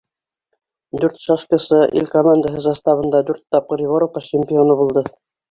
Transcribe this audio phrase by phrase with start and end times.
[1.01, 5.07] Дүрт шашкасы ил командаһы составында дүрт тапҡыр Европа чемпионы булды.